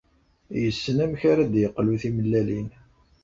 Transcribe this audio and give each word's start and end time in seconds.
Yessen 0.61 0.97
amek 1.03 1.21
ara 1.31 1.43
d-yeqlu 1.53 1.95
timellalin. 2.01 2.69